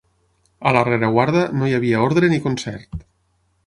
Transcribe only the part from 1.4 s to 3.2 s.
no hi havia ordre ni concert.